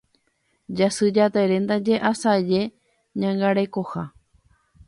[0.75, 2.61] Jasy Jatere ndaje asaje
[3.19, 4.03] ñangarekoha.